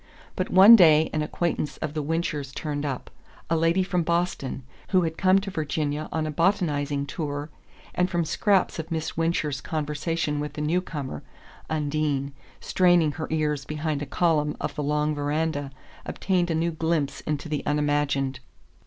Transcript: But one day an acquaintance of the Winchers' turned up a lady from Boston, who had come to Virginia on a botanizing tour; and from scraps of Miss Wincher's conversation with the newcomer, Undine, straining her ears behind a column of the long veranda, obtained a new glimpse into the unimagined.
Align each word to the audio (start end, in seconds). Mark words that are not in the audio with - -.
But 0.35 0.49
one 0.49 0.75
day 0.75 1.11
an 1.13 1.21
acquaintance 1.21 1.77
of 1.77 1.93
the 1.93 2.01
Winchers' 2.03 2.51
turned 2.55 2.87
up 2.87 3.11
a 3.51 3.55
lady 3.55 3.83
from 3.83 4.01
Boston, 4.01 4.63
who 4.89 5.03
had 5.03 5.15
come 5.15 5.37
to 5.37 5.51
Virginia 5.51 6.09
on 6.11 6.25
a 6.25 6.31
botanizing 6.31 7.05
tour; 7.05 7.51
and 7.93 8.09
from 8.09 8.25
scraps 8.25 8.79
of 8.79 8.89
Miss 8.89 9.15
Wincher's 9.15 9.61
conversation 9.61 10.39
with 10.39 10.53
the 10.53 10.61
newcomer, 10.61 11.21
Undine, 11.69 12.33
straining 12.59 13.11
her 13.11 13.27
ears 13.29 13.63
behind 13.63 14.01
a 14.01 14.07
column 14.07 14.57
of 14.59 14.73
the 14.73 14.81
long 14.81 15.13
veranda, 15.13 15.69
obtained 16.03 16.49
a 16.49 16.55
new 16.55 16.71
glimpse 16.71 17.21
into 17.27 17.47
the 17.47 17.63
unimagined. 17.67 18.39